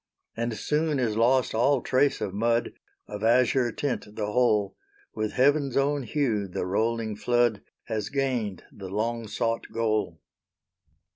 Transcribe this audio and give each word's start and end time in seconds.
And 0.35 0.57
soon 0.57 0.97
is 0.97 1.15
lost 1.15 1.53
all 1.53 1.83
trace 1.83 2.21
of 2.21 2.33
mud; 2.33 2.73
Of 3.07 3.23
azure 3.23 3.71
tint 3.71 4.15
the 4.15 4.31
whole; 4.31 4.75
With 5.13 5.33
heaven's 5.33 5.77
own 5.77 6.01
hue 6.01 6.47
the 6.47 6.65
rolling 6.65 7.15
flood 7.15 7.61
Has 7.83 8.09
gained 8.09 8.63
the 8.71 8.89
long 8.89 9.27
sought 9.27 9.65
goal. 9.71 10.19